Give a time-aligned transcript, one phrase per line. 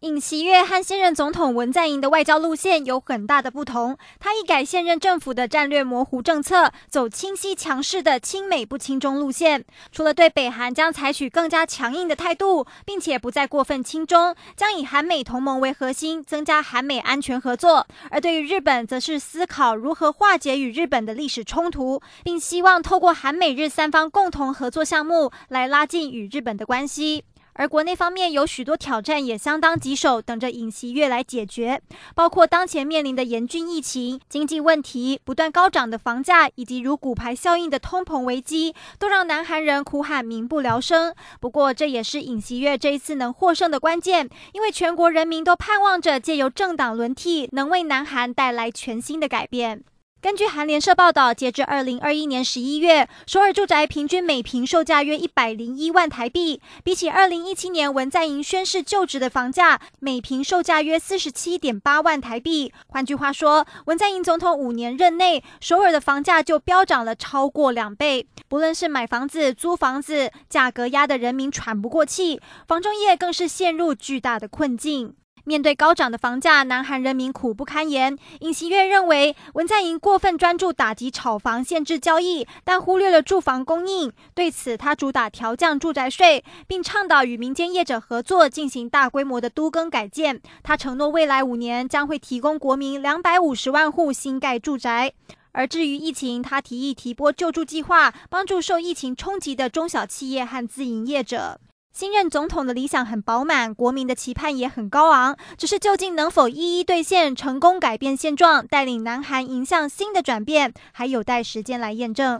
[0.00, 3.98] 尹锡悦和现任总统文在寅的外交路线有很大的不同。
[4.20, 9.64] 他一改现任政府的战略模糊政策，走清晰强势的亲美不亲中路线。
[9.90, 17.84] 除了对北韩将采取更加强硬的态度，并且不再过分亲中，将以韩美同盟为核心，增加韩美安全合作。
[18.08, 27.24] 而对于日本，则是思考如何化解与日本的历史冲突，并希望透过韩美日三方共同合作项目来拉近与日本的关系。
[27.58, 31.82] 而国内方面有许多挑战，也相当棘手，等着尹锡悦来解决，
[32.14, 41.12] 包括当前面临的严峻疫情、经济问题、不断高涨的房价，以及如骨牌效应的通膨危机，都让南韩人苦喊民不聊生。
[41.40, 49.82] 不过，这也是尹锡悦这一次能获胜的关键，因为全国人民都盼望着借由政党轮替，能为南韩带来全新的改变。
[50.20, 62.72] 根据韩联社报道，截至二零二一年十一月，首尔住宅平均每平售价约一百零一万台币，比起二零一七年文在寅宣誓就职的房价，每平售价约四十七点八万台币。
[62.88, 68.26] 换句话说，文在寅总统五年任内，首尔的房价就飙涨了超过两倍。
[68.48, 75.14] 不论是买房子、租房子，价格压得人民喘不过气，房仲业更是陷入巨大的困境。
[75.48, 78.18] 面对高涨的房价，南韩人民苦不堪言。
[78.40, 84.12] 尹锡悦认为，文在寅过分专注打击炒房、限制交易，但忽略了住房供应。
[84.34, 90.38] 对此，他主打调降住宅税，并倡导与民间业者合作进行大规模的都更改建。
[90.62, 95.14] 他承诺未来五年将会提供国民两百五十万户新盖住宅。
[95.52, 101.58] 而至于疫情，他提议提拨救助计划，帮助受疫情冲击的中小企业和自营业者。
[101.98, 112.36] 新任总统的理想很饱满，国民的期盼也很高昂，只是究竟能否一一兑现，成功改变现状，带领南韩迎向新的转变，还有待时间来验证。